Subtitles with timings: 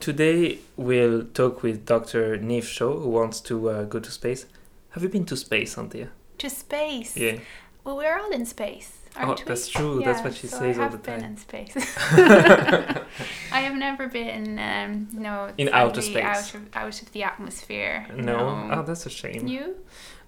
[0.00, 2.38] Today we'll talk with Dr.
[2.38, 4.46] Niamh Shaw, who wants to uh, go to space.
[4.90, 6.10] Have you been to space, Anthea?
[6.38, 7.16] To space?
[7.16, 7.38] Yeah.
[7.84, 8.92] Well, we're all in space.
[9.16, 9.44] Oh, Aren't we?
[9.46, 10.02] that's true.
[10.04, 11.30] That's what she so says I all have the been time.
[11.30, 11.74] in space.
[12.12, 16.24] I have never been, um, no, In outer space.
[16.24, 18.06] Out of, out of the atmosphere.
[18.14, 18.68] No.
[18.72, 19.46] Oh, that's a shame.
[19.46, 19.76] You?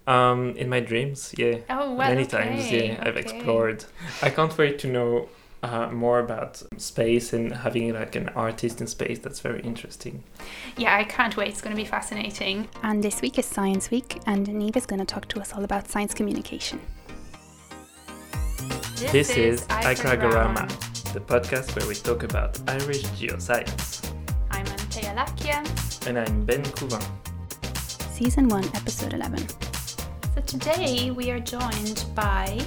[0.07, 1.59] Um, in my dreams, yeah.
[1.69, 3.03] Oh, well, Many okay, times, yeah.
[3.05, 3.85] I've explored.
[4.23, 5.29] I can't wait to know
[5.63, 9.19] uh, more about space and having like an artist in space.
[9.19, 10.23] That's very interesting.
[10.77, 11.49] Yeah, I can't wait.
[11.49, 12.69] It's going to be fascinating.
[12.83, 15.65] And this week is Science Week, and Niamh is going to talk to us all
[15.65, 16.81] about science communication.
[19.13, 24.13] This, is iCRAGorama, the podcast where we talk about Irish geoscience.
[24.51, 26.07] I'm Anthea Lacchia.
[26.09, 27.05] And I'm Ben Couvin.
[28.13, 29.47] Season 1, Episode 11.
[30.35, 32.59] So today we are joined by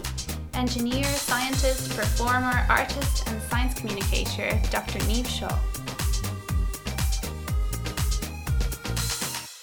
[0.53, 4.99] engineer, scientist, performer, artist, and science communicator Dr.
[4.99, 5.80] Niamh Shaw.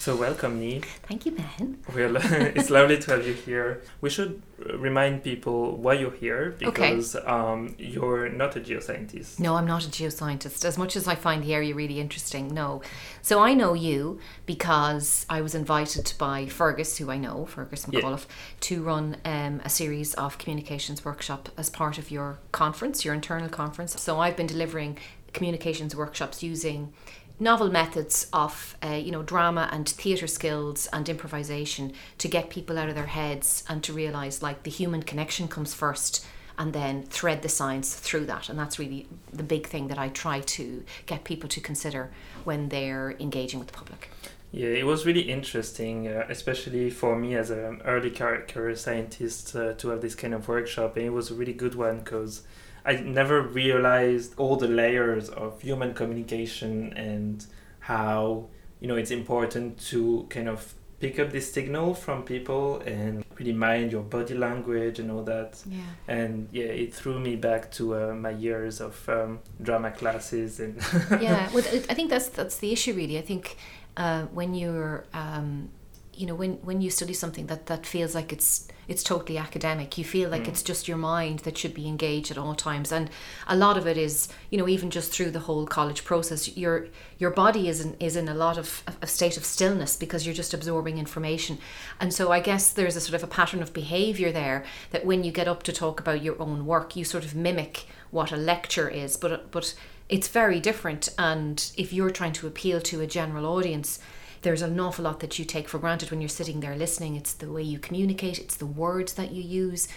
[0.09, 0.83] So welcome, Niamh.
[1.03, 1.77] Thank you, Ben.
[1.95, 2.15] Well,
[2.57, 3.83] it's lovely to have you here.
[4.01, 6.95] We should uh, remind people why you're here Okay.
[6.95, 9.39] because um, you're not a geoscientist.
[9.39, 10.65] No, I'm not a geoscientist.
[10.65, 12.81] As much as I find the area really interesting, no.
[13.21, 17.99] So I know you because I was invited by Fergus, who I know, Fergus Yeah.
[17.99, 18.25] McAuliffe,
[18.61, 23.47] to run um, a series of communications workshop as part of your conference, your internal
[23.47, 24.01] conference.
[24.01, 24.97] So I've been delivering
[25.33, 26.93] communications workshops using
[27.39, 32.77] novel methods of uh, you know drama and theatre skills and improvisation to get people
[32.77, 36.25] out of their heads and to realize like the human connection comes first
[36.57, 40.09] and then thread the science through that and that's really the big thing that I
[40.09, 42.11] try to get people to consider
[42.43, 44.09] when they're engaging with the public.
[44.51, 49.73] Yeah, it was really interesting, uh, especially for me as an early career scientist uh,
[49.73, 50.97] to have this kind of workshop.
[50.97, 52.41] And it was a really good one because
[52.85, 57.45] I never realized all the layers of human communication and
[57.79, 58.47] how,
[58.79, 63.53] you know, it's important to kind of pick up this signal from people and really
[63.53, 65.61] mind your body language and all that.
[65.65, 65.79] Yeah.
[66.07, 70.75] And yeah, it threw me back to uh, my years of um, drama classes and
[71.21, 73.17] yeah, well, I think that's that's the issue really.
[73.17, 73.57] I think
[73.97, 75.69] uh, when you're, um,
[76.13, 79.97] you know, when when you study something that that feels like it's it's totally academic,
[79.97, 80.49] you feel like Mm.
[80.49, 83.09] it's just your mind that should be engaged at all times, and
[83.47, 86.87] a lot of it is, you know, even just through the whole college process, your
[87.17, 90.35] your body is in is in a lot of a state of stillness because you're
[90.43, 91.57] just absorbing information,
[91.99, 95.23] and so I guess there's a sort of a pattern of behavior there that when
[95.23, 98.37] you get up to talk about your own work, you sort of mimic what a
[98.37, 99.75] lecture is, but but
[100.09, 101.09] it's very different.
[101.17, 103.99] And if you're trying to appeal to a general audience,
[104.41, 107.15] there's an awful lot that you take for granted when you're sitting there listening.
[107.15, 109.87] It's the way you communicate, it's the words that you use,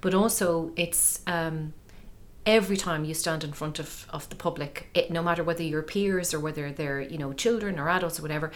[0.00, 1.72] but also it's um,
[2.44, 5.82] every time you stand in front of, of the public, it, no matter whether you're
[5.82, 8.52] peers or whether they're you know children or adults or whatever,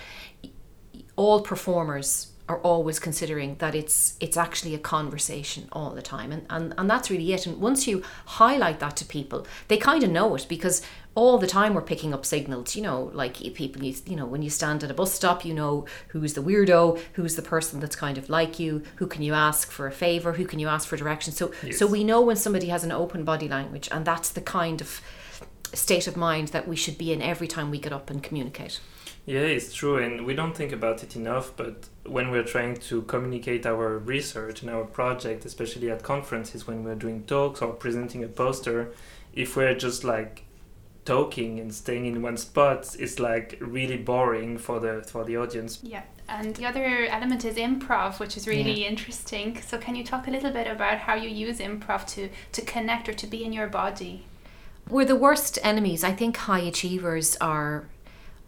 [1.16, 6.32] all performers are always considering that it's it's actually a conversation all the time.
[6.32, 7.46] And, and and that's really it.
[7.46, 10.82] And once you highlight that to people they kind of know it because
[11.16, 14.43] all the time we're picking up signals you know like people you, you know when
[14.43, 17.97] you stand at a bus stop you know who's the weirdo who's the person that's
[17.97, 20.87] kind of like you who can you ask for a favor who can you ask
[20.88, 21.78] for direction so Yes.
[21.78, 25.00] so we know when somebody has an open body language and that's the kind of
[25.72, 28.81] state of mind that we should be in every time we get up and communicate
[29.27, 31.53] Yeah, it's true, and we don't think about it enough.
[31.56, 36.82] But when we're trying to communicate our research and our project, especially at conferences when
[36.84, 38.78] we're doing talks or presenting a poster,
[39.34, 40.44] if we're just like
[41.04, 45.80] talking and staying in one spot, is like really boring for the for the audience.
[45.82, 49.60] Yeah, and the other element is improv, which is really interesting.
[49.60, 53.08] So, can you talk a little bit about how you use improv to to connect
[53.08, 54.24] or to be in your body?
[54.88, 56.02] We're the worst enemies.
[56.02, 57.84] I think high achievers are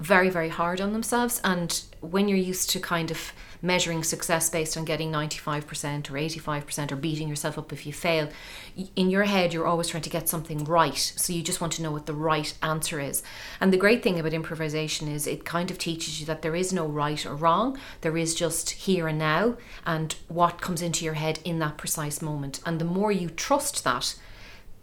[0.01, 1.41] very, very hard on themselves.
[1.45, 3.33] And when you're used to kind of
[3.63, 8.29] measuring success based on getting 95% or 85% or beating yourself up if you fail,
[8.97, 10.97] in your head, you're always trying to get something right.
[10.97, 13.23] So you just want to know what the right answer is.
[13.61, 16.73] And the great thing about improvisation is it kind of teaches you that there is
[16.73, 19.57] no right or wrong, there is just here and now
[19.87, 22.61] and what comes into your head in that precise moment.
[22.67, 24.17] And the more you trust that,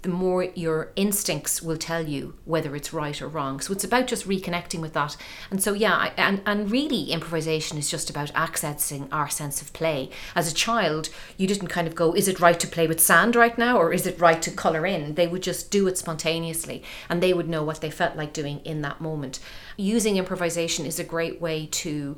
[0.01, 3.59] the more your instincts will tell you whether it's right or wrong.
[3.59, 5.17] So it's about just reconnecting with that.
[5.51, 9.73] And so yeah, I, and and really improvisation is just about accessing our sense of
[9.73, 10.09] play.
[10.35, 13.35] As a child, you didn't kind of go, is it right to play with sand
[13.35, 15.15] right now or is it right to color in?
[15.15, 18.61] They would just do it spontaneously and they would know what they felt like doing
[18.63, 19.39] in that moment.
[19.75, 22.17] Using improvisation is a great way to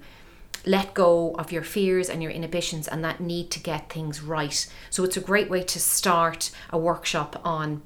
[0.66, 4.68] let go of your fears and your inhibitions and that need to get things right.
[4.90, 7.82] So it's a great way to start a workshop on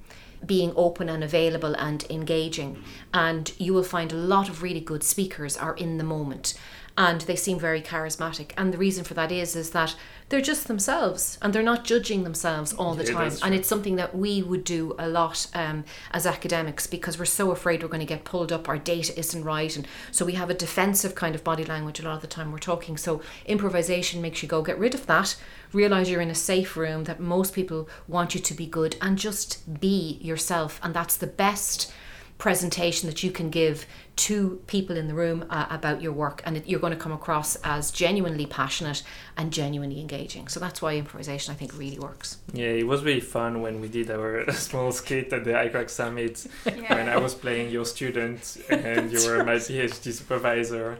[0.46, 2.84] being open and available and engaging.
[3.14, 6.54] And you will find a lot of really good speakers are in the moment
[6.98, 8.52] and they seem very charismatic.
[8.58, 9.96] And the reason for that is is that
[10.30, 13.34] they're just themselves and they're not judging themselves all the Yeah, time.
[13.44, 17.52] And it's something that we would do a lot um, as academics because we're so
[17.52, 20.50] afraid we're going to get pulled up, our data isn't right, and so we have
[20.50, 22.98] a defensive kind of body language a lot of the time we're talking.
[22.98, 25.36] So improvisation makes you go get rid of that,
[25.74, 29.18] realize you're in a safe room that most people want you to be good, and
[29.18, 30.80] just be yourself.
[30.82, 31.92] And that's the best
[32.38, 33.86] presentation that you can give
[34.16, 37.12] to people in the room uh, about your work and it, you're going to come
[37.12, 39.04] across as genuinely passionate
[39.36, 40.48] and genuinely engaging.
[40.48, 42.38] So that's why improvisation i think really works.
[42.54, 46.46] Yeah, it was really fun when we did our small skit at the iCRAG Summit
[46.64, 50.98] when I was playing your student and you were my PhD supervisor.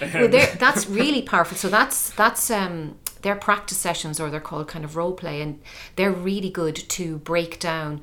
[0.00, 0.28] well,
[0.58, 1.56] that's really powerful.
[1.56, 5.60] So that's that's um their practice sessions or they're called kind of role play and
[5.96, 8.02] they're really good to break down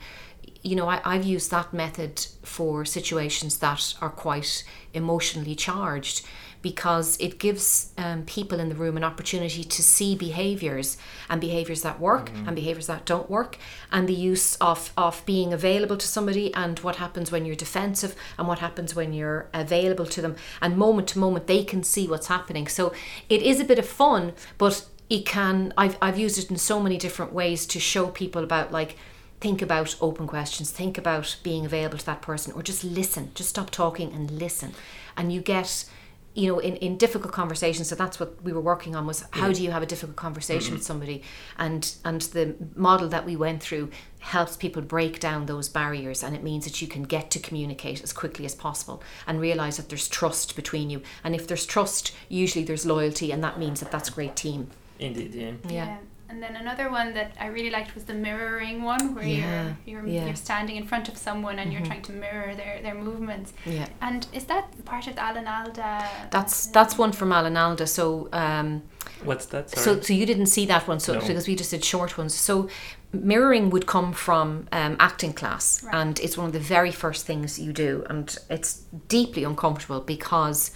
[0.61, 4.63] you know I, i've used that method for situations that are quite
[4.93, 6.25] emotionally charged
[6.61, 10.97] because it gives um, people in the room an opportunity to see behaviors
[11.29, 13.57] and behaviors that work and behaviors that don't work
[13.91, 18.15] and the use of, of being available to somebody and what happens when you're defensive
[18.37, 20.35] and what happens when you're available to them.
[20.61, 22.67] And moment to moment they can see what's happening.
[22.67, 22.93] So
[23.29, 26.79] it is a bit of fun but it can I've, I've used it in so
[26.79, 28.97] many different ways to show people about like
[29.41, 33.49] think about open questions think about being available to that person or just listen just
[33.49, 34.73] stop talking and listen.
[35.17, 35.85] And you get
[36.33, 39.51] you know in, in difficult conversations so that's what we were working on was how
[39.51, 40.75] do you have a difficult conversation mm-hmm.
[40.75, 41.23] with somebody?
[41.57, 43.89] And and the model that we went through
[44.19, 48.03] helps people break down those barriers and it means that you can get to communicate
[48.03, 51.01] as quickly as possible and realize that there's trust between you.
[51.23, 54.69] And if there's trust usually there's loyalty and that means that that's great team.
[54.99, 55.53] Indeed, yeah.
[55.67, 55.97] yeah
[56.31, 59.99] And then another one that I really liked was the mirroring one, where Yeah, you're
[59.99, 60.25] you're, yeah.
[60.27, 61.87] you're standing in front of someone and you're Mhm.
[61.91, 63.51] trying to mirror their, their movements.
[63.65, 65.91] yeah And is that part of the Alan Alda?
[66.35, 68.83] that's that's one from Alan Alda so um
[69.29, 69.69] What's that?
[69.71, 69.83] Sorry.
[69.83, 71.19] So, so you didn't see that one, so No.
[71.19, 72.33] because we just did short ones.
[72.49, 72.69] So,
[73.13, 75.93] mirroring would come from um, acting class, Right.
[75.99, 78.71] and it's one of the very first things you do, and it's
[79.07, 80.71] deeply uncomfortable because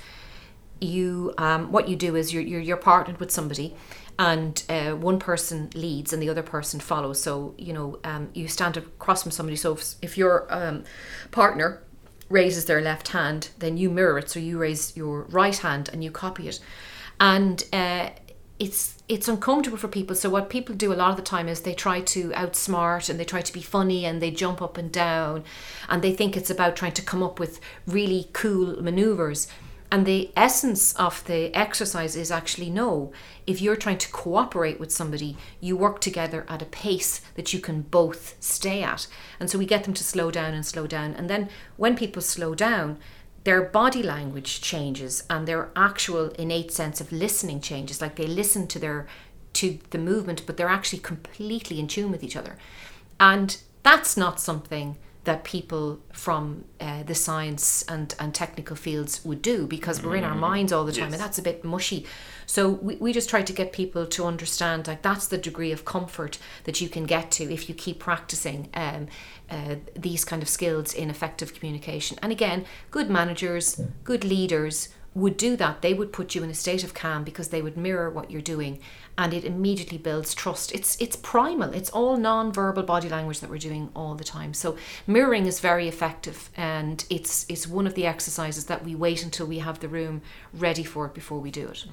[0.79, 3.67] you, um, what you do is you're you're, you're partnered with somebody,
[4.17, 7.21] and uh, one person leads and the other person follows.
[7.21, 9.57] So you know, um, you stand across from somebody.
[9.57, 10.83] So if, if your um,
[11.31, 11.81] partner
[12.29, 14.29] raises their left hand, then you mirror it.
[14.29, 16.59] So you raise your right hand and you copy it,
[17.19, 18.09] and uh,
[18.57, 20.15] it's it's uncomfortable for people.
[20.15, 23.19] So what people do a lot of the time is they try to outsmart and
[23.19, 25.43] they try to be funny and they jump up and down,
[25.89, 29.47] and they think it's about trying to come up with really cool maneuvers.
[29.95, 33.13] And the essence of the exercise is actually no.
[33.47, 37.61] If you're trying to cooperate with somebody, you work together at a pace that you
[37.61, 39.07] can both stay at.
[39.39, 41.13] And so we get them to slow down and slow down.
[41.13, 41.47] And then
[41.77, 42.97] when people slow down,
[43.45, 48.01] their body language changes and their actual innate sense of listening changes.
[48.01, 49.07] Like they listen to their
[49.53, 52.57] to the movement, but they're actually completely in tune with each other.
[53.17, 59.41] And that's not something that people from uh, the science and, and technical fields would
[59.41, 61.13] do because we're in our minds all the time Yes.
[61.13, 62.05] and that's a bit mushy.
[62.45, 65.83] So we, we just try to get people to understand like that's the degree of
[65.83, 69.07] comfort that you can get to if you keep practicing um,
[69.49, 72.17] uh, these kind of skills in effective communication.
[72.21, 75.81] And again, good managers, good leaders would do that.
[75.81, 78.41] They would put you in a state of calm because they would mirror what you're
[78.41, 78.79] doing
[79.17, 80.73] and it immediately builds trust.
[80.73, 81.73] It's it's primal.
[81.73, 84.53] It's all non-verbal body language that we're doing all the time.
[84.53, 89.23] So mirroring is very effective and it's it's one of the exercises that we wait
[89.23, 90.21] until we have the room
[90.53, 91.85] ready for it before we do it.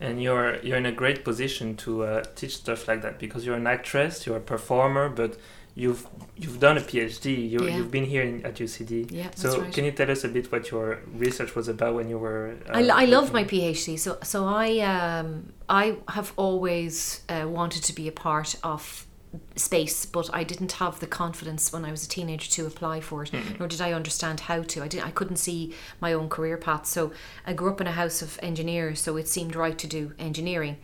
[0.00, 3.56] and you're you're in a great position to uh, teach stuff like that because you're
[3.56, 5.36] an actress, you're a performer, but
[5.74, 7.50] you've you've done a PhD.
[7.50, 7.76] You Yeah.
[7.76, 9.10] you've been here in, at UCD.
[9.10, 9.72] Yeah, So right.
[9.72, 12.56] can you tell us a bit what your research was about when you were?
[12.68, 13.44] Uh, I, I love my?
[13.44, 13.98] PhD.
[13.98, 19.06] So so I um I have always uh, wanted to be a part of
[19.54, 23.22] space, but I didn't have the confidence when I was a teenager to apply for
[23.22, 24.82] it, nor did I understand how to.
[24.82, 25.06] I didn't.
[25.06, 26.86] I couldn't see my own career path.
[26.86, 27.12] So
[27.46, 30.78] I grew up in a house of engineers, so it seemed right to do engineering.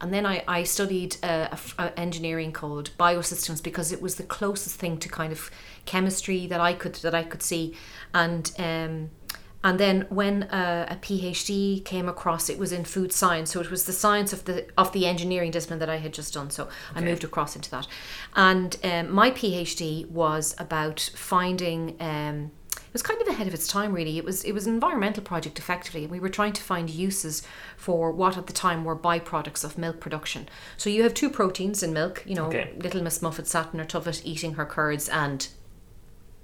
[0.00, 4.22] And then I, I studied uh, a a engineering called biosystems because it was the
[4.22, 5.50] closest thing to kind of
[5.84, 7.76] chemistry that I could that I could see,
[8.14, 9.10] and um,
[9.62, 13.52] and then when uh, a PhD came across, it was in food science.
[13.52, 16.32] So it was the science of the of the engineering discipline that I had just
[16.32, 16.50] done.
[16.50, 17.86] So I moved across into that,
[18.34, 21.96] and um, my PhD was about finding.
[22.00, 22.52] Um,
[22.90, 24.18] it was kind of ahead of its time, really.
[24.18, 27.42] It was it was an environmental project, effectively, we were trying to find uses
[27.76, 30.48] for what at the time were byproducts of milk production.
[30.76, 32.24] So you have two proteins in milk.
[32.26, 32.72] You know, Okay.
[32.76, 35.46] little Miss Muffet sat in her tuffet eating her curds and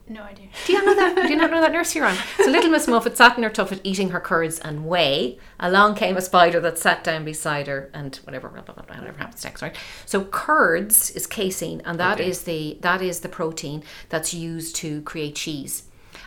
[0.09, 0.47] No idea.
[0.67, 1.27] Do you not know that?
[1.27, 2.17] Do you not know that nursery rhyme?
[2.37, 5.41] So little Miss Muffet sat in her tuffet eating her curds and whey.
[5.59, 8.99] Along came a spider that sat down beside her and whatever, blah, blah, blah, blah,
[8.99, 9.75] whatever happens next, right?
[10.05, 12.53] So curds is casein, and that is Okay.
[12.75, 15.83] the that is the protein that's used to create cheese.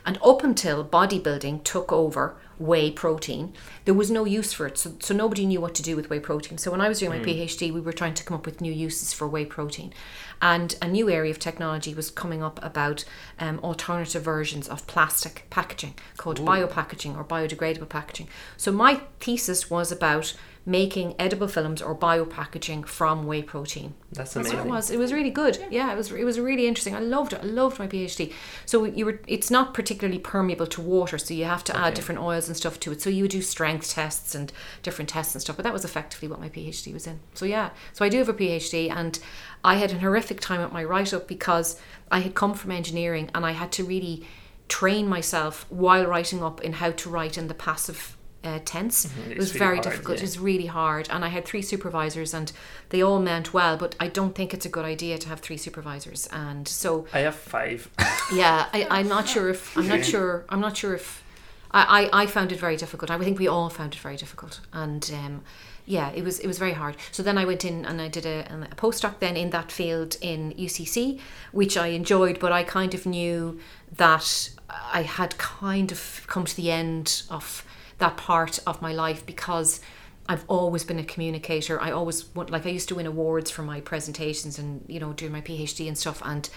[0.06, 3.54] And up until bodybuilding took over whey protein,
[3.86, 4.78] there was no use for it.
[4.78, 6.58] So, so nobody knew what to do with whey protein.
[6.58, 8.72] So when I was doing my PhD, we were trying to come up with new
[8.72, 9.94] uses for whey protein.
[10.42, 13.06] And a new area of technology was coming up about
[13.40, 18.28] um, alternative versions of plastic packaging called biopackaging or biodegradable packaging.
[18.58, 20.34] So my thesis was about
[20.66, 23.94] making edible films or biopackaging from whey protein.
[24.12, 24.58] That's amazing.
[24.58, 24.92] That's what it was.
[24.92, 25.58] It was really good.
[25.72, 26.12] Yeah, it was.
[26.12, 26.96] It was really interesting.
[26.96, 27.40] I loved it.
[27.42, 28.34] I loved my PhD.
[28.66, 29.20] So you were.
[29.28, 32.80] It's not particularly permeable to water, so you have to add different oils and stuff
[32.82, 33.02] to it.
[33.02, 34.52] So you would do strength tests and
[34.84, 35.56] different tests and stuff.
[35.56, 37.20] But that was effectively what my PhD was in.
[37.34, 37.72] So yeah.
[37.94, 39.20] So I do have a PhD, and
[39.64, 41.80] I had an horrific time at my write up because
[42.12, 44.26] I had come from engineering and I had to really
[44.68, 49.06] train myself while writing up in how to write in the passive uh, tense.
[49.06, 49.32] It Mm-hmm.
[49.32, 50.18] It's was really very hard, difficult.
[50.18, 50.24] yeah.
[50.24, 51.08] It was really hard.
[51.10, 52.52] And I had three supervisors and
[52.90, 55.58] they all meant well, but I don't think it's a good idea to have three
[55.58, 56.28] supervisors.
[56.32, 57.90] And so, I have five.
[58.34, 61.24] yeah, I, I'm not sure if, I'm not sure, I'm not sure if,
[61.72, 63.12] I, I, I found it very difficult.
[63.12, 64.62] I think we all found it very difficult.
[64.74, 65.42] And, um,
[65.86, 66.96] yeah, it was it was very hard.
[67.12, 70.18] So then I went in and I did a, a postdoc then in that field
[70.22, 71.20] in UCC,
[71.52, 73.60] which I enjoyed, but I kind of knew
[73.98, 77.66] that I had kind of come to the end of
[78.00, 79.80] that part of my life because
[80.28, 81.82] I've always been a communicator.
[81.82, 85.14] I always want, like I used to win awards for my presentations and you know
[85.14, 86.50] doing my PhD and stuff, and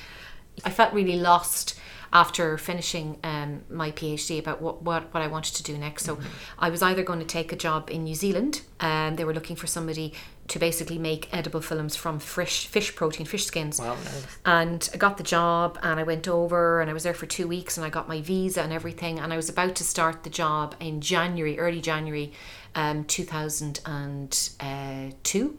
[0.64, 1.78] I felt really lost
[2.12, 6.04] after finishing um, my PhD about what, what, what I wanted to do next.
[6.04, 6.18] So
[6.59, 9.56] I was either going to take a job in New Zealand, and they were looking
[9.56, 10.12] for somebody
[10.49, 13.78] to basically make edible films from fish fish protein, fish skins.
[13.78, 14.26] Wow, nice.
[14.44, 17.49] And I got the job and I went over and I was there for two
[17.49, 19.21] weeks and I got my visa and everything.
[19.21, 22.32] And I was about to start the job in January, early January
[22.75, 25.59] um, 2002.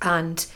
[0.00, 0.46] And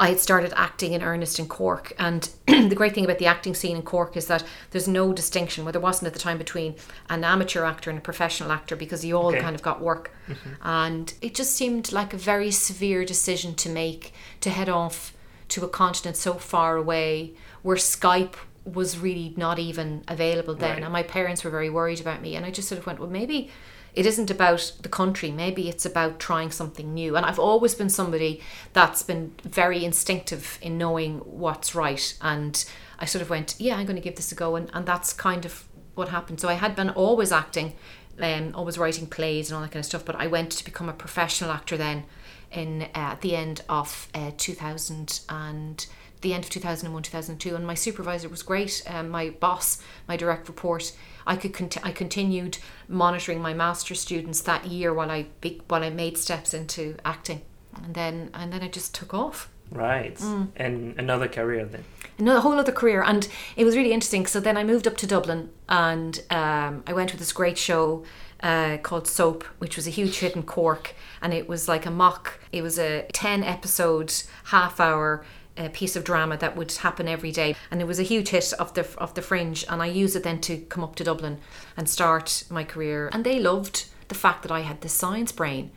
[0.00, 1.92] I had started acting in earnest in Cork.
[1.98, 5.64] And the great thing about the acting scene in Cork is that there's no distinction,
[5.64, 6.74] well, there wasn't at the time, between
[7.10, 9.40] an amateur actor and a professional actor because you all Okay.
[9.40, 10.10] kind of got work.
[10.26, 10.50] Mm-hmm.
[10.62, 15.12] And it just seemed like a very severe decision to make to head off
[15.48, 20.76] to a continent so far away where Skype was really not even available then.
[20.76, 20.82] Right.
[20.82, 22.36] And my parents were very worried about me.
[22.36, 23.50] And I just sort of went, well, maybe
[23.94, 25.30] it isn't about the country.
[25.30, 27.16] Maybe it's about trying something new.
[27.16, 28.40] And I've always been somebody
[28.72, 32.16] that's been very instinctive in knowing what's right.
[32.20, 32.64] And
[32.98, 34.56] I sort of went, yeah, I'm going to give this a go.
[34.56, 36.40] And, and that's kind of what happened.
[36.40, 37.74] So I had been always acting,
[38.20, 40.04] um, always writing plays and all that kind of stuff.
[40.04, 42.04] But I went to become a professional actor then
[42.52, 45.86] in uh, at the end of uh, 2000 and
[46.20, 50.48] the end of 2001 2002 and my supervisor was great um, my boss my direct
[50.48, 50.92] report
[51.32, 52.58] I could cont- I continued
[52.88, 57.40] monitoring my master students that year while I be- while I made steps into acting
[57.84, 60.16] and then and then I just took off Right.
[60.18, 60.48] Mm.
[60.56, 61.84] And another career then.
[62.18, 63.22] another whole other career and
[63.56, 67.10] it was really interesting so then i moved up to dublin and um, i went
[67.12, 67.84] with this great show
[68.42, 70.84] uh, called soap which was a huge hit in cork
[71.22, 74.10] and it was like a mock it was a 10 episode
[74.54, 75.24] half hour
[75.56, 78.52] uh, piece of drama that would happen every day and it was a huge hit
[78.54, 81.38] of the of the fringe and i used it then to come up to dublin
[81.76, 85.70] and start my career and they loved the fact that i had this science brain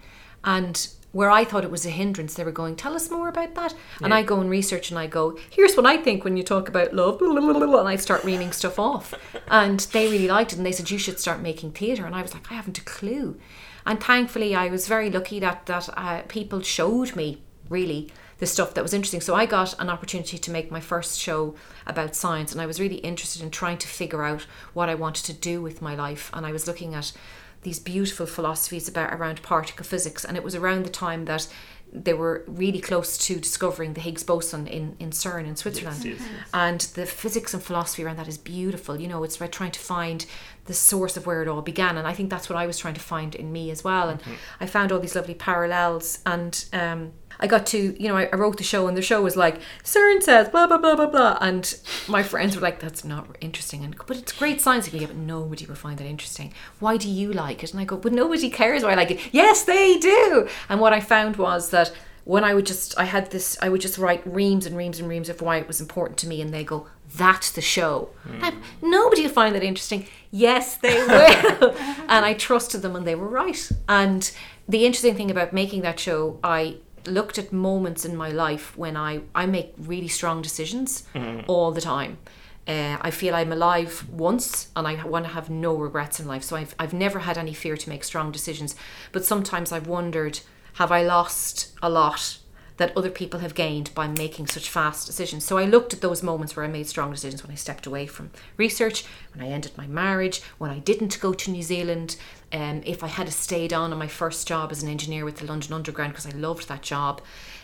[0.44, 3.56] and where I thought it was a hindrance, they were going, Tell us more about
[3.56, 3.74] that.
[4.02, 6.68] And I go and research and I go, Here's what I think when you talk
[6.68, 7.20] about love.
[7.20, 9.14] blah, blah, blah, blah," And I start reaming stuff off.
[9.48, 10.58] And they really liked it.
[10.58, 12.06] And they said, You should start making theatre.
[12.06, 13.40] And I was like, I haven't a clue.
[13.86, 18.12] And thankfully, I was very lucky that, that uh, people showed me really
[18.44, 19.22] the stuff that was interesting.
[19.22, 21.56] So I got an opportunity to make my first show
[21.88, 22.52] about science.
[22.52, 24.42] And I was really interested in trying to figure out
[24.74, 26.30] what I wanted to do with my life.
[26.34, 27.14] And I was looking at
[27.62, 31.48] these beautiful philosophies about around particle physics and it was around the time that
[31.94, 36.04] they were really close to discovering the Higgs boson in, in CERN in Switzerland.
[36.04, 36.50] Yes, yes, yes.
[36.54, 39.00] And the physics and philosophy around that is beautiful.
[39.00, 40.26] You know, it's about trying to find
[40.66, 41.98] the source of where it all began.
[41.98, 44.10] And I think that's what I was trying to find in me as well.
[44.10, 44.22] And
[44.60, 46.20] I found all these lovely parallels.
[46.26, 49.22] And um, I got to, you know, I, I wrote the show, and the show
[49.22, 51.38] was like, CERN says, blah, blah, blah, blah, blah.
[51.42, 51.74] And
[52.08, 53.84] my friends were like, that's not interesting.
[53.84, 54.92] And But it's great science.
[54.94, 56.54] Yeah, but nobody will find that interesting.
[56.80, 57.72] Why do you like it?
[57.72, 59.20] And I go, but nobody cares why I like it.
[59.32, 60.48] Yes, they do.
[60.70, 61.92] And what I found was that
[62.26, 65.10] when I would just, I had this, I would just write reams and reams and
[65.10, 66.88] reams of why it was important to me, and they go,
[67.18, 68.12] "That's the show."
[68.42, 70.06] I'm, Nobody will find that interesting.
[70.32, 71.76] Yes, they will.
[72.08, 73.70] and I trusted them, and they were right.
[73.90, 74.32] And
[74.70, 78.96] the interesting thing about making that show, I looked at moments in my life when
[78.96, 81.04] I I make really strong decisions
[81.48, 82.18] all the time.
[82.66, 86.44] Uh, I feel I'm alive once and I want to have no regrets in life.
[86.44, 88.74] So I've, I've never had any fear to make strong decisions.
[89.12, 90.40] But sometimes I've wondered
[90.76, 92.38] have I lost a lot
[92.78, 95.46] that other people have gained by making such fast decisions.
[95.46, 98.08] So I looked at those moments where I made strong decisions when I stepped away
[98.08, 102.16] from research, when I ended my marriage, when I didn't go to New Zealand,
[102.54, 105.46] um, if I had stayed on in my first job as an engineer with the
[105.46, 107.22] London Underground because I loved that job.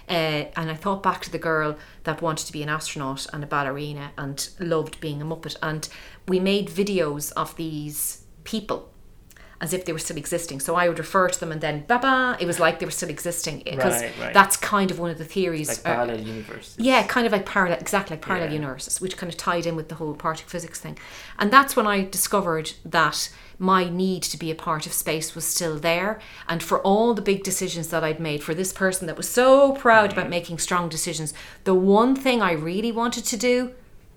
[0.09, 3.43] Uh, and I thought back to the girl that wanted to be an astronaut and
[3.43, 5.55] a ballerina and loved being a Muppet.
[5.61, 5.87] And
[6.27, 8.91] we made videos of these people
[9.61, 10.59] as if they were still existing.
[10.61, 12.91] So I would refer to them and then ba ba, it was like they were
[12.91, 14.33] still existing because Right, right.
[14.33, 15.67] that's kind of one of the theories.
[15.67, 16.75] Like uh, parallel universes.
[16.79, 18.53] yeah, kind of like parallel, exactly like parallel Yeah.
[18.55, 20.97] universes, which kind of tied in with the whole particle physics thing.
[21.37, 23.29] And that's when I discovered that
[23.61, 26.21] my need to be a part of space was still there.
[26.47, 29.73] And for all the big decisions that I'd made, for this person that was so
[29.73, 31.33] proud about making strong decisions,
[31.65, 33.71] the one thing I really wanted to do,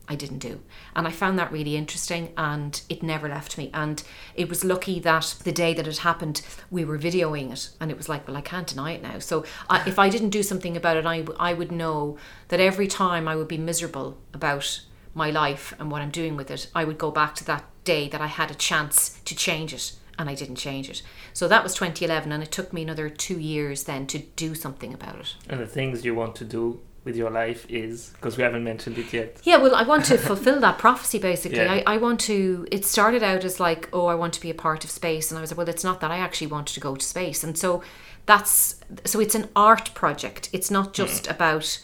[0.09, 0.61] I didn't do.
[0.94, 3.71] And I found that really interesting and it never left me.
[3.73, 4.02] And
[4.35, 7.71] it was lucky that the day that it happened, we were videoing it.
[7.80, 9.21] And it was like, well, I can't deny it now.
[9.21, 12.18] So I, if I didn't do something about it, I, I would know
[12.49, 14.82] that every time I would be miserable about
[15.14, 18.09] my life and what I'm doing with it, I would go back to that day
[18.09, 19.92] that I had a chance to change it.
[20.18, 21.02] And I didn't change it.
[21.32, 22.30] So that was 2011.
[22.32, 25.35] And it took me another two years then to do something about it.
[25.49, 28.97] And the things you want to do with your life is because we haven't mentioned
[28.97, 29.40] it yet.
[29.42, 31.59] Yeah, well, I want to fulfill that prophecy basically.
[31.59, 31.82] Yeah.
[31.87, 34.54] I, I want to, it started out as like, oh, I want to be a
[34.54, 35.30] part of space.
[35.30, 36.11] And I was like, well, it's not that.
[36.11, 37.42] I actually wanted to go to space.
[37.42, 37.82] And so
[38.26, 40.49] that's, so it's an art project.
[40.52, 40.92] It's not hmm.
[40.92, 41.82] just about,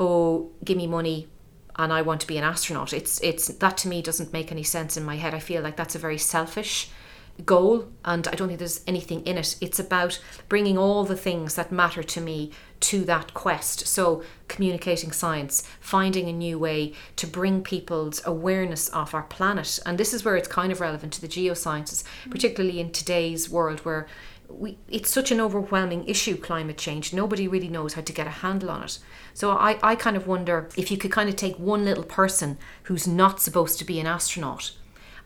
[0.00, 1.28] oh, give me money
[1.76, 2.92] and I want to be an astronaut.
[2.92, 5.34] It's, it's, that to me doesn't make any sense in my head.
[5.34, 6.90] I feel like that's a very selfish
[7.44, 9.56] goal and I don't think there's anything in it.
[9.60, 13.86] It's about bringing all the things that matter to me to that quest.
[13.86, 19.78] So, communicating science, finding a new way to bring people's awareness of our planet.
[19.84, 23.80] And this is where it's kind of relevant to the geosciences, particularly in today's world
[23.80, 24.06] where
[24.48, 27.12] we, it's such an overwhelming issue, climate change.
[27.12, 28.98] Nobody really knows how to get a handle on it.
[29.34, 32.58] So I, I kind of wonder if you could kind of take one little person
[32.84, 34.72] who's not supposed to be an astronaut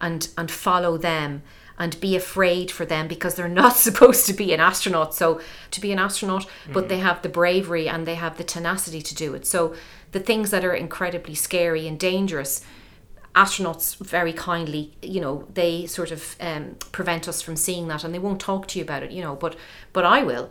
[0.01, 1.43] and and follow them
[1.81, 5.15] and be afraid for them because they're not supposed to be an astronaut.
[5.15, 5.41] So
[5.73, 9.15] to be an astronaut but they have the bravery and they have the tenacity to
[9.15, 9.47] do it.
[9.47, 9.75] So
[10.13, 12.63] the things that are incredibly scary and dangerous
[13.35, 18.13] astronauts very kindly you know they sort of um, prevent us from seeing that and
[18.13, 19.57] they won't talk to you about it you know but
[19.93, 20.51] but i will.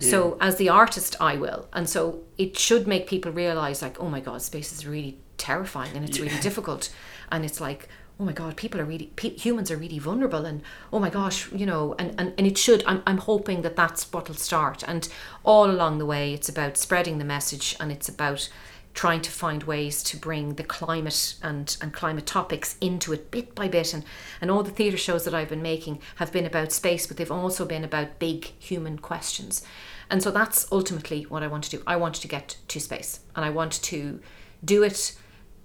[0.00, 1.68] So as the artist i will.
[1.72, 5.94] And so it should make people realize like oh my god space is really terrifying
[5.96, 6.92] and it's really difficult.
[7.30, 7.88] And it's like
[8.20, 11.50] oh my god people are really pe- humans are really vulnerable and oh my gosh
[11.52, 14.82] you know and, and, and it should I'm, I'm hoping that that's what'll start.
[14.86, 15.08] And
[15.44, 18.48] all along the way it's about spreading the message and it's about
[18.92, 23.52] trying to find ways to bring the climate and, and climate topics into it bit
[23.54, 23.92] by bit.
[23.92, 24.04] And,
[24.40, 27.30] and all the theatre shows that I've been making have been about space but they've
[27.30, 29.64] also been about big human questions.
[30.08, 31.82] And so that's ultimately what I want to do.
[31.86, 34.20] I want to get to space and I want to
[34.64, 35.16] do it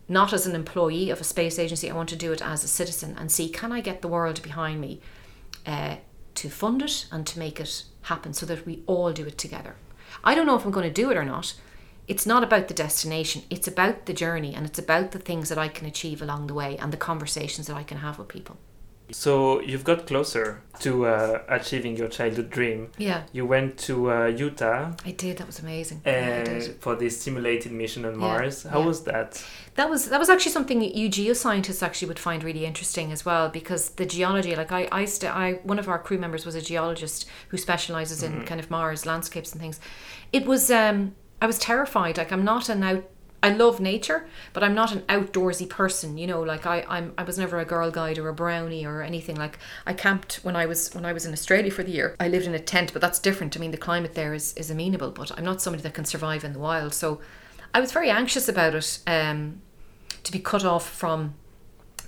[0.10, 2.68] not as an employee of a space agency I want to do it as a
[2.68, 5.00] citizen and see can I get the world behind me
[5.66, 5.96] uh,
[6.36, 9.76] to fund it and to make it happen so that we all do it together
[10.24, 11.54] I don't know if I'm going to do it or not
[12.08, 15.58] it's not about the destination it's about the journey and it's about the things that
[15.60, 18.58] I can achieve along the way and the conversations that I can have with people
[19.12, 22.90] So you've got closer to uh, achieving your childhood dream.
[22.98, 26.76] yeah You went to uh, Utah I did that was amazing Yeah, uh, did.
[26.84, 28.64] for this simulated mission on Yeah, Mars.
[28.64, 28.86] How yeah.
[28.90, 29.44] was that?
[29.80, 33.24] That was that was actually something that you geoscientists actually would find really interesting as
[33.24, 36.54] well because the geology like I I, st- I one of our crew members was
[36.54, 39.80] a geologist who specializes in kind of Mars landscapes and things.
[40.34, 43.10] It was um I was terrified like I'm not an out
[43.42, 46.18] I love nature, but I'm not an outdoorsy person.
[46.18, 49.02] You know, like I, I'm, I was never a girl guide or a brownie or
[49.02, 49.38] anything.
[49.38, 52.18] Like I camped when I was when I was in Australia for the year.
[52.20, 53.56] I lived in a tent, but that's different.
[53.56, 56.44] I mean, the climate there is is amenable, but I'm not somebody that can survive
[56.44, 56.94] in the wild.
[56.94, 57.22] So,
[57.74, 59.00] I was very anxious about it.
[59.08, 59.62] Um,
[60.24, 61.36] to be cut off from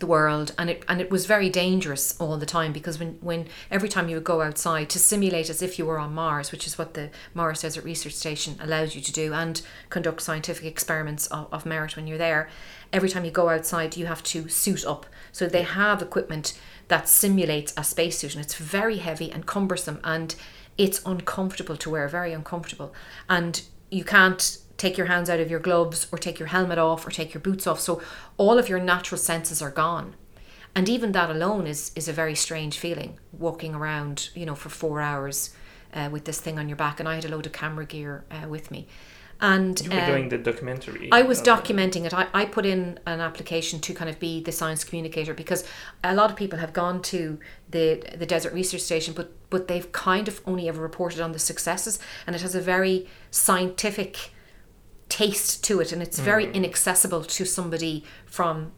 [0.01, 3.47] the world and it and it was very dangerous all the time because when when
[3.69, 6.65] every time you would go outside to simulate as if you were on Mars which
[6.65, 11.27] is what the Mars Desert Research Station allows you to do and conduct scientific experiments
[11.27, 12.49] of, of merit when you're there
[12.91, 15.05] every time you go outside you have to suit up.
[15.31, 20.35] So they have equipment that simulates a spacesuit and it's very heavy and cumbersome and
[20.77, 22.93] it's uncomfortable to wear very uncomfortable.
[23.29, 27.05] And you can't take your hands out of your gloves or take your helmet off
[27.05, 27.79] or take your boots off.
[27.79, 28.01] So
[28.37, 30.15] all of your natural senses are gone.
[30.75, 34.69] And even that alone is is a very strange feeling walking around you know for
[34.69, 35.37] four hours
[35.93, 36.99] uh, with this thing on your back.
[36.99, 38.87] And i had a load of camera gear uh, with me.
[39.43, 41.09] And You were uh, doing the documentary.
[41.11, 42.13] I was documenting it.
[42.13, 45.63] I, I put in an application to kind of be the science communicator because
[46.03, 47.39] a lot of people have gone to
[47.75, 47.85] the
[48.21, 51.99] the desert research station, but but they've kind of only ever reported on the successes,
[52.25, 54.13] and it has a very scientific
[55.11, 58.71] taste to it, and it's very inaccessible to somebody from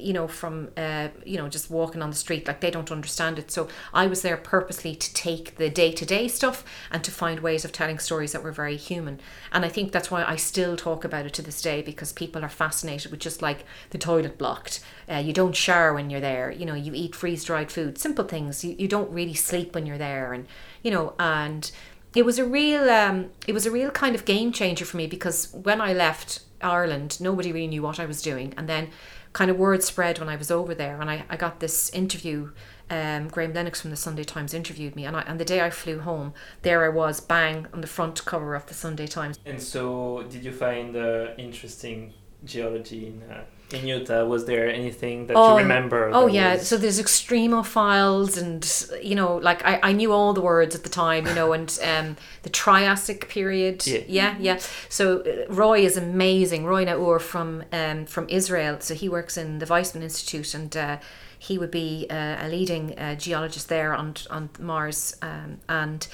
[0.00, 3.38] you know from uh, you know just walking on the street like they don't understand
[3.38, 3.50] it.
[3.50, 7.72] So i was there purposely to take the day-to-day stuff and to find ways of
[7.72, 9.20] telling stories that were very human.
[9.52, 12.44] And i think that's why i still talk about it to this day because people
[12.44, 14.80] are fascinated with just like the toilet blocked.
[15.10, 16.50] Uh, you don't shower when you're there.
[16.50, 17.98] You know you eat freeze-dried food.
[17.98, 18.64] Simple things.
[18.64, 20.32] You, you don't really sleep when you're there.
[20.32, 20.46] And
[20.82, 21.70] you know and
[22.14, 25.06] it was a real um, it was a real kind of game changer for me
[25.06, 28.90] because when I left Ireland, nobody really knew what I was doing, and then
[29.32, 32.50] kind of word spread when I was over there, and I, I got this interview.
[32.90, 35.70] Um, Graham Lennox from the Sunday Times interviewed me, and I, and the day I
[35.70, 39.38] flew home, there I was, bang on the front cover of the Sunday Times.
[39.46, 42.12] And so, did you find uh, interesting
[42.44, 44.24] geology in uh, in Utah?
[44.24, 46.10] Was there anything that Oh, you remember?
[46.12, 48.62] Oh yeah, was- so there's extremophiles, and
[49.04, 51.78] you know, like I, I knew all the words at the time, you know, and
[51.84, 53.86] um, the Triassic period.
[53.86, 54.00] Yeah.
[54.08, 54.58] yeah, yeah.
[54.88, 56.64] So uh, Roy is amazing.
[56.66, 58.76] Roy Naur from um, from Israel.
[58.80, 60.98] So he works in the Weizmann Institute, and uh,
[61.38, 66.06] he would be uh, a leading uh, geologist there on on Mars, um, and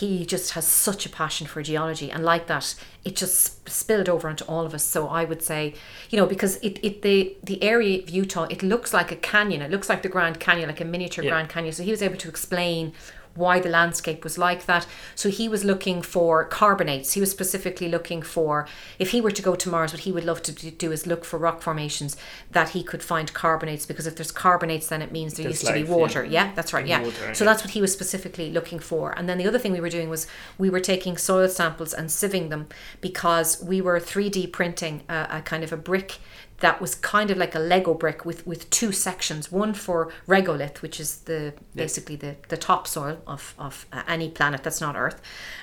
[0.00, 4.28] he just has such a passion for geology and like that it just spilled over
[4.28, 4.84] onto all of us.
[4.84, 5.62] So i would say
[6.10, 7.16] you know because it, it the
[7.50, 9.60] the area of utah it looks like a canyon.
[9.62, 11.30] It looks like the grand canyon like a miniature Yeah.
[11.32, 11.72] grand canyon.
[11.72, 12.92] So he was able to explain
[13.36, 17.88] why the landscape was like that so he was looking for carbonates he was specifically
[17.88, 18.66] looking for
[18.98, 21.24] if he were to go to mars what he would love to do- is look
[21.24, 22.16] for rock formations
[22.52, 25.66] that he could find carbonates because if there's carbonates then it means there There's used
[25.66, 25.96] to be life, yeah.
[25.96, 27.50] water yeah, that's right yeah water, so yeah.
[27.50, 29.12] that's what he was specifically looking for.
[29.16, 30.26] And then the other thing we were doing was
[30.58, 32.68] we were taking soil samples and sieving them
[33.00, 36.18] because we were 3D printing a, a kind of a brick
[36.60, 40.82] that was kind of like a Lego brick with, with two sections, one for regolith,
[40.82, 45.20] which is the basically the, the topsoil of, of uh, any planet that's not Earth,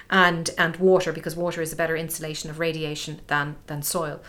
[0.10, 4.22] and and water because water is a better insulation of radiation than than soil.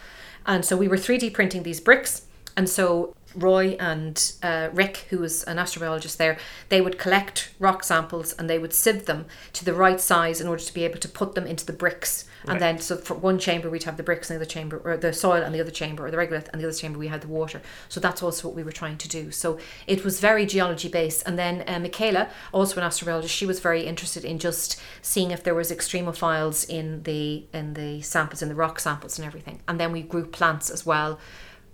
[0.47, 2.27] And so we were 3D printing these bricks.
[2.57, 7.85] And so Roy and uh, Rick, who was an astrobiologist there, they would collect rock
[7.85, 10.99] samples and they would sieve them to the right size in order to be able
[10.99, 12.27] to put them into the bricks.
[12.47, 14.97] And then, so for one chamber, we'd have the bricks in the other chamber, or
[14.97, 17.23] the soil and the other chamber, or the regolith and the other chamber, we had
[17.23, 17.63] the water.
[17.89, 19.31] So that's also what we were trying to do.
[19.31, 21.23] So it was very geology based.
[21.27, 25.43] And then uh, Michaela, also an astrobiologist, she was very interested in just seeing if
[25.43, 29.61] there was extremophiles in the in the samples, in the rock samples and everything.
[29.67, 31.19] And then we grew plants as well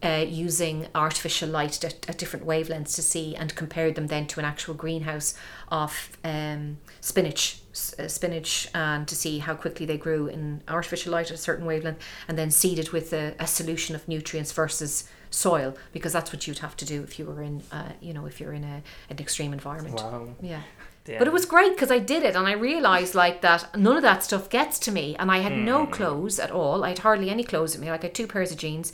[0.03, 4.41] uh, using artificial light at, at different wavelengths to see and compared them then to
[4.41, 5.35] an actual greenhouse
[5.69, 11.13] of um, spinach s- uh, spinach and to see how quickly they grew in artificial
[11.13, 15.09] light at a certain wavelength and then seeded with a, a solution of nutrients versus
[15.31, 18.27] soil because that's what you'd have to do if you were in uh, you know
[18.27, 20.29] if you're in a, an extreme environment Wow.
[20.41, 20.63] yeah
[21.05, 21.19] Damn.
[21.19, 24.03] but it was great because I did it and I realised like that none of
[24.03, 26.85] that stuff gets to me and I had no clothes at all.
[26.85, 27.91] I had hardly any clothes at me.
[27.91, 28.93] Like I had two pairs of jeans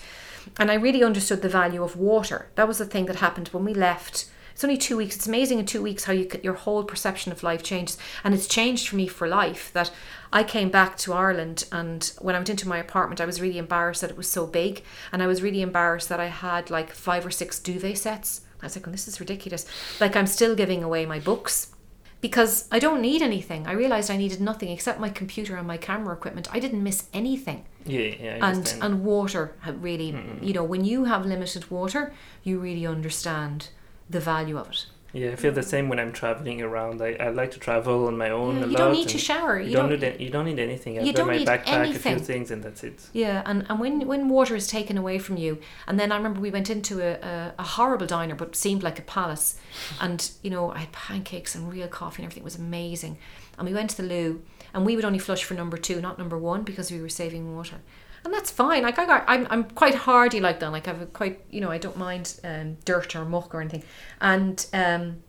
[0.59, 2.48] and I really understood the value of water.
[2.54, 4.30] That was the thing that happened when we left.
[4.52, 5.16] It's only two weeks.
[5.16, 8.46] It's amazing in two weeks how you your whole perception of life changes, and it's
[8.46, 9.70] changed for me for life.
[9.74, 9.90] That
[10.32, 13.59] I came back to Ireland, and when I went into my apartment, I was really
[13.59, 14.82] embarrassed that it was so big,
[15.12, 18.40] and I was really embarrassed that I had like five or six duvet sets.
[18.62, 19.66] I was like, "Oh, this is ridiculous.
[20.00, 21.74] Like I'm still giving away my books
[22.22, 23.66] because I don't need anything.
[23.66, 26.48] I realized I needed nothing except my computer and my camera equipment.
[26.50, 27.66] I didn't miss anything.
[27.87, 32.87] Yeah, yeah, And and water really, you know, when you have limited water, you really
[32.87, 33.68] understand
[34.11, 34.87] the value of it.
[35.12, 35.64] yeah, I feel the mm.
[35.75, 37.01] same when I'm traveling around.
[37.01, 38.79] I, I like to travel on my own Yeah, a you lot.
[38.79, 39.59] don't need to shower.
[39.61, 40.01] You, You don't, don't.
[40.01, 40.99] need you don't need anything.
[40.99, 42.16] I you don't my need backpack, a anything.
[42.16, 42.99] few things, and that's it.
[43.12, 46.40] Yeah, and, and when, when water is taken away from you, and then I remember
[46.40, 49.57] we went into a, a, a horrible diner, but seemed like a palace,
[50.01, 53.16] and you know I had pancakes and real coffee and everything was amazing,
[53.59, 54.42] and we went to the loo,
[54.77, 57.57] and we would only flush for number two, not number one, because we were saving
[57.57, 57.77] water,
[58.25, 58.83] and that's fine.
[58.85, 60.71] Like I got, I'm, I'm quite hardy like that.
[60.71, 63.83] Like I've quite, you know, I don't mind um, dirt or muck or anything,
[64.21, 65.23] and um,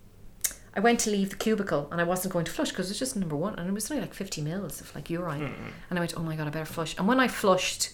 [0.75, 2.99] I went to leave the cubicle and I wasn't going to flush because it was
[2.99, 5.55] just number one and it was only like 50 mils of like urine.
[5.89, 6.95] And I went, oh my God, I better flush.
[6.99, 7.93] And when I flushed,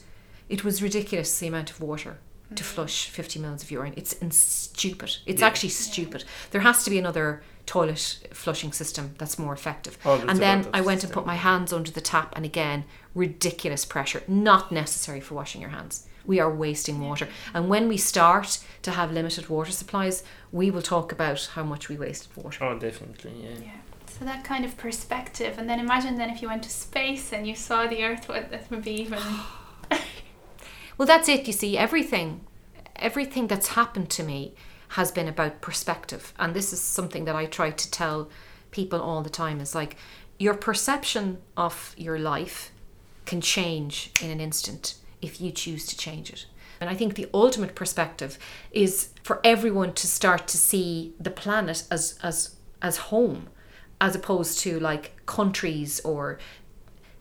[0.50, 2.18] it was ridiculous the amount of water
[2.54, 3.94] to flush 50 mils of urine.
[3.96, 5.16] It's in stupid.
[5.26, 5.48] It's Yeah.
[5.48, 6.26] actually stupid.
[6.52, 9.97] There has to be another toilet flushing system that's more effective.
[10.06, 12.86] Oh, there's and then I went and put my hands under the tap and again,
[13.15, 14.23] ridiculous pressure.
[14.28, 16.08] Not necessary for washing your hands.
[16.26, 17.28] We are wasting water.
[17.54, 21.89] And when we start to have limited water supplies, we will talk about how much
[21.89, 22.63] we wasted water.
[22.63, 23.65] Oh, definitely, yeah.
[23.65, 23.71] Yeah.
[24.08, 27.47] So that kind of perspective, and then imagine then if you went to space and
[27.47, 29.19] you saw the Earth, what that would be even
[30.97, 31.47] Well, that's it.
[31.47, 32.41] You see, everything,
[32.95, 34.54] everything that's happened to me
[34.93, 38.29] has been about perspective, and this is something that I try to tell
[38.69, 39.60] people all the time.
[39.60, 39.97] Is like
[40.38, 42.71] your perception of your life
[43.25, 46.45] can change in an instant if you choose to change it.
[46.79, 48.38] And I think the ultimate perspective
[48.71, 53.47] is for everyone to start to see the planet as as as home,
[53.99, 56.38] as opposed to like countries or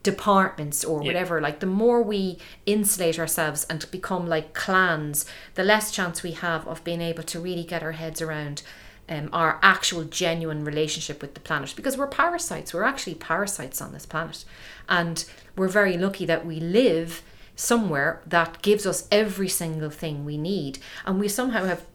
[0.03, 1.07] departments or Yeah.
[1.07, 1.41] whatever.
[1.41, 6.67] Like the more we insulate ourselves and become like clans, the less chance we have
[6.67, 8.61] of being able to really get our heads around
[9.09, 12.73] um, our actual genuine relationship with the planet because we're parasites.
[12.73, 14.45] We're actually parasites on this planet.
[14.87, 15.25] And
[15.57, 17.21] we're very lucky that we live
[17.55, 20.79] somewhere that gives us every single thing we need.
[21.05, 21.85] And we somehow have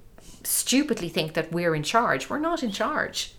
[0.45, 2.29] stupidly think that we're in charge.
[2.31, 3.35] We're not in charge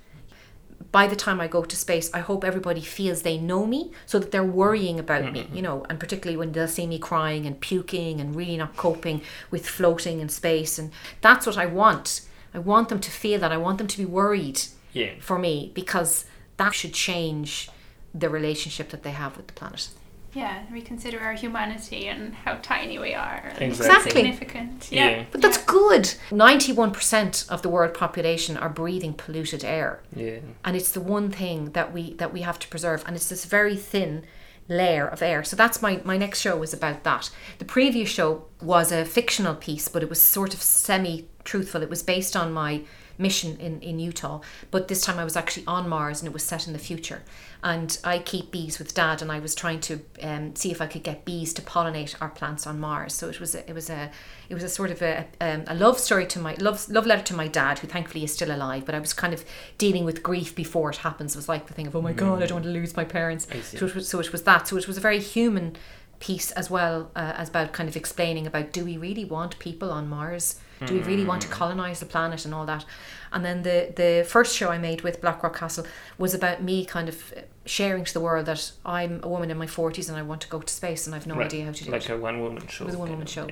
[0.91, 4.17] by the time I go to space, I hope everybody feels they know me so
[4.19, 5.55] that they're worrying about me, mm-hmm.
[5.55, 9.21] you know, and particularly when they'll see me crying and puking and really not coping
[9.51, 10.79] with floating in space.
[10.79, 12.21] And that's what I want.
[12.53, 13.51] I want them to feel that.
[13.51, 14.61] I want them to be worried
[14.93, 15.11] Yeah.
[15.19, 16.25] for me because
[16.57, 17.69] that should change
[18.13, 19.89] the relationship that they have with the planet.
[20.33, 23.51] Yeah, reconsider our humanity and how tiny we are.
[23.53, 24.11] and Exactly.
[24.11, 24.89] Significant.
[24.91, 25.09] Yeah.
[25.09, 25.23] Yeah.
[25.31, 26.13] But that's good.
[26.31, 30.01] 91% of the world population are breathing polluted air.
[30.15, 30.39] Yeah.
[30.63, 33.45] and it's the one thing that we that we have to preserve and it's this
[33.45, 34.23] very thin
[34.67, 38.45] layer of air so that's my my next show was about that the previous show
[38.61, 42.51] was a fictional piece but it was sort of semi truthful it was based on
[42.53, 42.81] my
[43.19, 46.43] mission in in Utah but this time I was actually on Mars and it was
[46.43, 47.23] set in the future.
[47.61, 50.87] And I keep bees with dad and I was trying to um, see if I
[50.87, 53.13] could get bees to pollinate our plants on Mars.
[53.13, 54.11] So it was a, it was a
[54.47, 57.23] it was a sort of a, um, a love story to my love love letter
[57.23, 59.43] to my dad who thankfully is still alive but I was kind of
[59.77, 61.35] dealing with grief before it happens.
[61.35, 63.05] It was like the thing of oh my god I don't want to lose my
[63.05, 63.47] parents.
[63.63, 64.67] So it was, so it was that.
[64.67, 65.75] So it was a very human
[66.19, 69.89] piece as well uh, as about kind of explaining about do we really want people
[69.89, 71.53] on Mars do we really want to hmm.
[71.53, 72.85] colonize the planet and all that
[73.31, 75.85] and then the the first show I made with Blackrock Castle
[76.17, 77.33] was about me kind of
[77.65, 80.47] sharing to the world that I'm a woman in my 40s and I want to
[80.49, 81.45] go to space and I've no Right.
[81.45, 82.83] idea how to do Like it Like a one woman show.
[82.83, 83.47] it was a one woman show.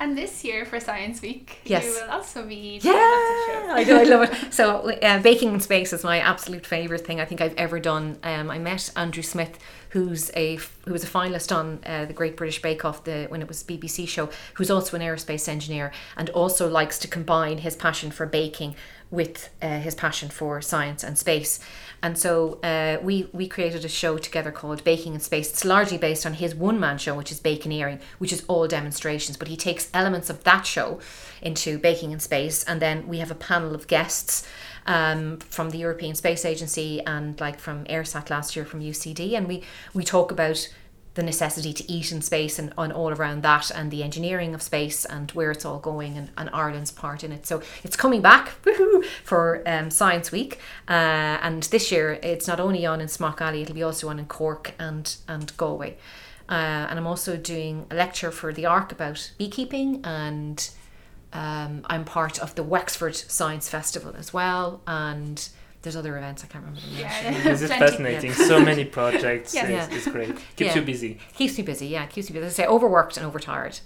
[0.00, 1.84] And this year for Science Week, Yes.
[1.84, 3.76] you will also be Yeah, doing lots of.
[3.76, 3.96] I do.
[3.96, 4.52] I love it.
[4.52, 8.18] So, uh, baking in space is my absolute favorite thing I think I've ever done.
[8.22, 9.58] Um, I met Andrew Smith,
[9.90, 13.42] who's a who was a finalist on uh, the Great British Bake Off the when
[13.42, 17.74] it was BBC show, who's also an aerospace engineer and also likes to combine his
[17.76, 18.76] passion for baking
[19.10, 21.58] with uh, his passion for science and space.
[22.02, 25.50] And so uh, we we created a show together called Baking in Space.
[25.50, 29.36] It's largely based on his one man show, which is Baconeering, which is all demonstrations.
[29.36, 31.00] But he takes elements of that show
[31.42, 34.46] into Baking in Space, and then we have a panel of guests
[34.86, 39.48] um, from the European Space Agency and like from EIRSAT last year from UCD, and
[39.48, 40.68] we we talk about
[41.18, 44.62] the necessity to eat in space and, and all around that and the engineering of
[44.62, 47.44] space and where it's all going and, and Ireland's part in it.
[47.44, 48.50] So it's coming back
[49.24, 50.60] for um, Science Week.
[50.88, 54.20] Uh, and this year it's not only on in Smock Alley, it'll be also on
[54.20, 55.96] in Cork and, and Galway.
[56.48, 60.70] Uh, and I'm also doing a lecture for the ARC about beekeeping and
[61.32, 64.82] um, I'm part of the Wexford Science Festival as well.
[64.86, 65.48] And
[65.82, 66.92] there's other events, I can't remember them.
[66.94, 66.98] now.
[67.00, 67.86] Yeah, This is plenty.
[67.86, 68.32] fascinating.
[68.32, 69.54] So many projects.
[69.58, 69.62] Yeah.
[69.66, 69.96] It's, Yeah.
[69.96, 70.34] it's great.
[70.56, 70.74] Keeps Yeah.
[70.76, 71.18] you busy.
[71.34, 72.46] Keeps me busy, yeah, keeps me busy.
[72.46, 73.80] As I say, overworked and overtired.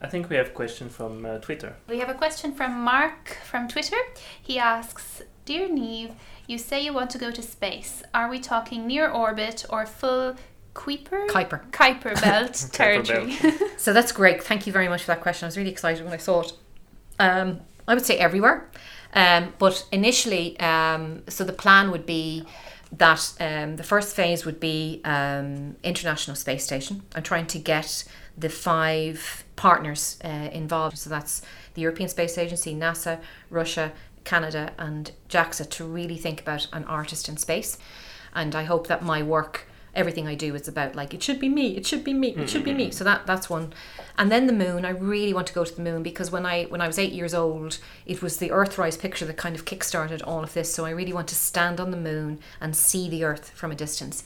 [0.00, 1.76] I think we have a question from uh, Twitter.
[1.88, 3.96] We have a question from Mark from Twitter.
[4.42, 6.12] He asks, Dear Niamh,
[6.46, 8.02] you say you want to go to space.
[8.12, 10.36] Are we talking near orbit or full
[10.74, 11.26] Kuiper?
[11.28, 11.60] Kuiper.
[11.70, 13.36] Kuiper belt Kuiper territory.
[13.78, 14.42] So that's great.
[14.42, 15.46] Thank you very much for that question.
[15.46, 16.52] I was really excited when I saw it.
[17.18, 18.68] Um, I would say everywhere.
[19.14, 22.44] Um, but initially, um, so the plan would be
[22.92, 27.02] that um, the first phase would be um, International Space Station.
[27.14, 28.04] I'm trying to get
[28.36, 30.98] the five partners uh, involved.
[30.98, 31.42] So that's
[31.74, 33.20] the European Space Agency, NASA,
[33.50, 33.92] Russia,
[34.24, 37.78] Canada, and JAXA to really think about an artist in space.
[38.34, 39.66] And I hope that my work
[39.96, 42.48] everything I do is about like it should be me, it should be me, it
[42.48, 42.84] should be me.
[42.84, 42.92] Mm-hmm.
[42.92, 43.72] So that that's one.
[44.18, 46.64] And then the moon, I really want to go to the moon because when I
[46.64, 50.22] when I was eight years old, it was the Earthrise picture that kind of kickstarted
[50.26, 50.72] all of this.
[50.72, 53.74] So I really want to stand on the moon and see the Earth from a
[53.74, 54.22] distance.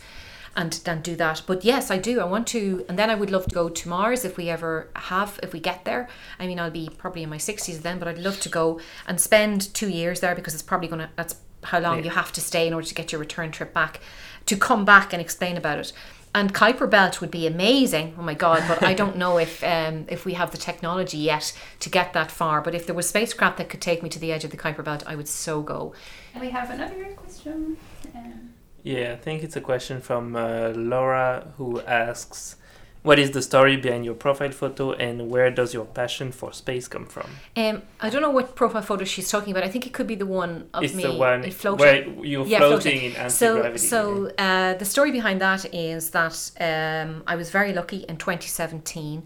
[0.56, 1.42] And then do that.
[1.46, 2.18] But yes, I do.
[2.20, 4.90] I want to, and then I would love to go to Mars if we ever
[4.96, 6.08] have, if we get there.
[6.40, 9.20] I mean, I'll be probably in my 60s then, but I'd love to go and
[9.20, 12.04] spend two years there because it's probably going to, that's how long Yeah.
[12.06, 14.00] you have to stay in order to get your return trip back
[14.46, 15.92] to come back and explain about it.
[16.32, 18.14] And Kuiper Belt would be amazing.
[18.16, 18.62] Oh my god!
[18.68, 22.30] But I don't know if um, if we have the technology yet to get that
[22.30, 22.60] far.
[22.60, 24.84] But if there was spacecraft that could take me to the edge of the Kuiper
[24.84, 25.92] Belt, I would so go.
[26.40, 27.76] we have another question.
[28.14, 28.50] Um,
[28.84, 32.56] Yeah, I think it's a question from uh, Laura who asks
[33.02, 36.86] What is the story behind your profile photo, and where does your passion for space
[36.86, 37.30] come from?
[37.56, 39.64] Um, I don't know what profile photo she's talking about.
[39.64, 41.80] I think it could be the one of it's me the one floating.
[41.80, 43.10] where you're Yeah, floating, floating.
[43.12, 47.72] in anti So, so uh, the story behind that is that um, I was very
[47.72, 49.22] lucky in 2017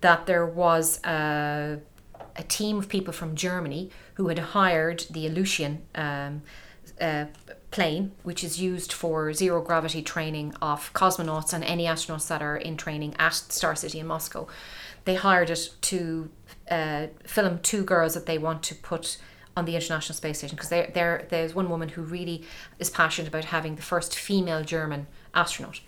[0.00, 1.78] that there was a,
[2.36, 6.40] a team of people from Germany who had hired the Aleutian um,
[6.98, 7.26] uh,
[7.70, 12.56] plane, which is used for zero gravity training of cosmonauts and any astronauts that are
[12.56, 14.46] in training at Star City in Moscow.
[15.04, 16.30] They hired it to
[16.70, 19.18] uh, film two girls that they want to put
[19.56, 22.44] on the International Space Station because there there there's one woman who really
[22.78, 25.80] is passionate about having the first female German astronaut.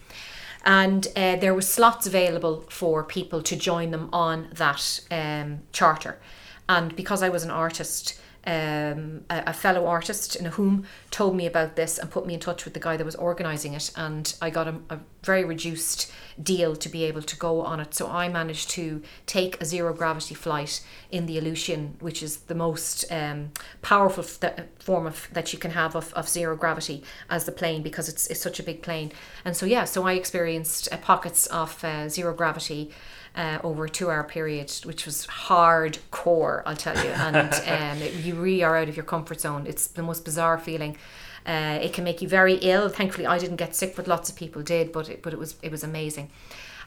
[0.64, 6.20] And uh, there was slots available for people to join them on that um, charter.
[6.68, 11.36] And because I was an artist, um, a, a fellow artist in a whom told
[11.36, 13.90] me about this and put me in touch with the guy that was organising it,
[13.96, 16.10] and I got a, a very reduced
[16.42, 17.94] deal to be able to go on it.
[17.94, 22.54] So I managed to take a zero gravity flight in the Ilyushin, which is the
[22.54, 23.52] most um,
[23.82, 27.82] powerful f- form of that you can have of, of zero gravity as the plane
[27.82, 29.12] because it's, it's such a big plane.
[29.44, 32.90] And so yeah, so I experienced uh, pockets of uh, zero gravity
[33.34, 37.10] uh, over a two hour period, which was hardcore, I'll tell you.
[37.10, 39.66] And um, it, you really are out of your comfort zone.
[39.66, 40.96] It's the most bizarre feeling.
[41.44, 42.88] Uh, it can make you very ill.
[42.88, 44.92] Thankfully, I didn't get sick, but lots of people did.
[44.92, 46.30] But it, but it was it was amazing.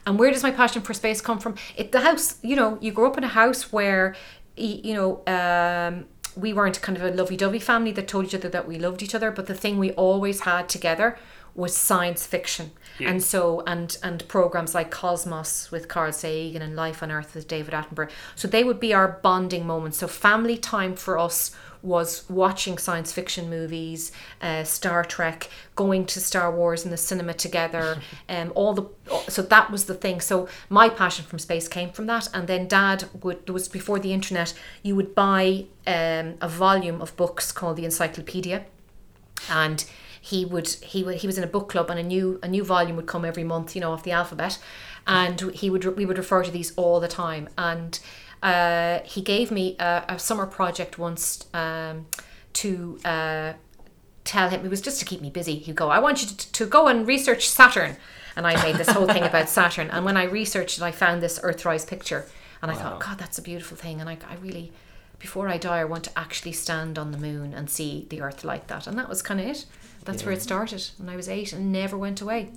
[0.06, 1.56] And where does my passion for space come from?
[1.76, 2.38] It the house.
[2.42, 4.14] You know, you grow up in a house where,
[4.56, 5.22] you know.
[5.26, 6.06] Um,
[6.36, 9.14] we weren't kind of a lovey-dovey family that told each other that we loved each
[9.14, 11.18] other, but the thing we always had together
[11.54, 12.72] was science fiction.
[12.98, 13.10] Yeah.
[13.10, 17.48] And so and and programs like Cosmos with Carl Sagan and Life on Earth with
[17.48, 18.10] David Attenborough.
[18.34, 19.98] So they would be our bonding moments.
[19.98, 24.10] So family time for us was watching science fiction movies,
[24.42, 28.84] uh, Star Trek, going to Star Wars in the cinema together, um, all the
[29.28, 30.20] so that was the thing.
[30.20, 33.98] So my passion from space came from that, and then Dad would it was before
[33.98, 34.52] the internet.
[34.82, 38.64] You would buy um, a volume of books called the Encyclopedia,
[39.48, 39.84] and
[40.26, 42.64] he would he would he was in a book club and a new a new
[42.64, 44.58] volume would come every month you know of the alphabet.
[45.06, 47.48] And he would we would refer to these all the time.
[47.56, 47.98] And
[48.42, 52.06] uh, he gave me a, a summer project once um,
[52.54, 53.52] to uh,
[54.24, 55.56] tell him it was just to keep me busy.
[55.60, 57.96] He'd go I want you to, to go and research Saturn.
[58.34, 59.90] And I made this whole thing about Saturn.
[59.90, 62.26] And when I researched it I found this Earthrise picture.
[62.62, 64.00] And I thought God that's a beautiful thing.
[64.00, 64.72] And I, I really
[65.20, 68.42] before I die I want to actually stand on the moon and see the earth
[68.42, 68.88] like that.
[68.88, 69.66] And that was kind of it
[70.06, 72.50] that's where it started when I was eight and never went away.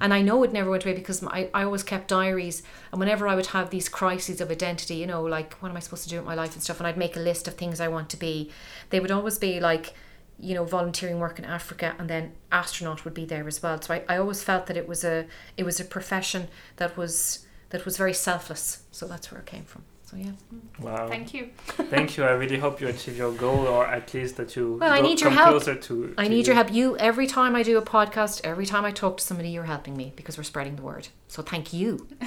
[0.00, 2.62] And I know it never went away because I, I always kept diaries.
[2.90, 5.80] And whenever I would have these crises of identity, you know, like what am I
[5.80, 7.80] supposed to do with my life and stuff, and I'd make a list of things
[7.80, 8.50] I want to be,
[8.90, 9.94] they would always be like,
[10.38, 13.80] you know, volunteering work in Africa and then astronaut would be there as well.
[13.80, 17.46] So I, I always felt that it was a it was a profession that was
[17.70, 18.82] that was very selfless.
[18.90, 19.84] So that's where it came from.
[20.12, 20.32] So yeah.
[20.78, 21.08] Wow.
[21.08, 21.48] Thank you.
[21.66, 22.24] Thank you.
[22.24, 25.22] I really hope you achieve your goal, or at least that you Well, I need
[25.22, 25.50] your come help.
[25.52, 26.14] closer to.
[26.18, 26.52] I to need you.
[26.52, 26.70] your help.
[26.70, 29.96] You every time I do a podcast, every time I talk to somebody, you're helping
[29.96, 31.08] me because we're spreading the word.
[31.28, 32.06] So thank you.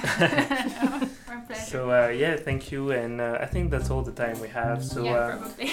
[1.28, 1.54] Our.
[1.54, 4.84] So uh, yeah, thank you, and uh, I think that's all the time we have.
[4.84, 5.70] So yeah, uh, probably.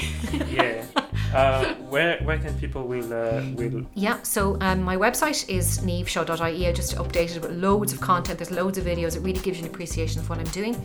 [0.53, 0.85] yeah,
[1.33, 6.67] uh, where where can people will uh, will Yeah, so um, my website is niamhshaw.ie.
[6.67, 8.39] I just updated with loads of content.
[8.39, 9.15] There's loads of videos.
[9.15, 10.75] It really gives you an appreciation of what I'm doing.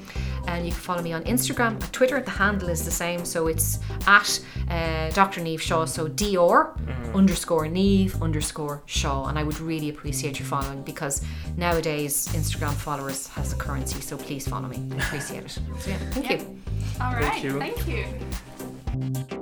[0.47, 2.21] And you can follow me on Instagram, at Twitter.
[2.21, 5.41] The handle is the same, so it's at uh, Dr.
[5.41, 5.85] Niamh Shaw.
[5.85, 6.75] So Dr.
[7.15, 9.27] underscore Niamh underscore Shaw.
[9.29, 11.23] And I would really appreciate your following because
[11.57, 14.01] nowadays Instagram followers has a currency.
[14.01, 14.83] So please follow me.
[14.93, 15.51] I appreciate it.
[15.51, 16.37] So yeah, thank Yeah.
[16.39, 16.59] you.
[17.01, 17.43] All right.
[17.43, 17.87] Thank right.
[17.89, 18.05] you.
[18.99, 19.38] Thank you.